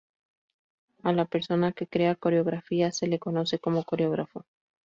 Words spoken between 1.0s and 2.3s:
A la persona que crea